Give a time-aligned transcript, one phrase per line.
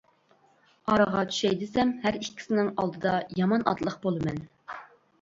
[0.93, 3.15] ئارىغا چۈشەي دېسەم ھەر ئىككىسىنىڭ ئالدىدا
[3.45, 4.45] يامان ئاتلىق بولىمەن.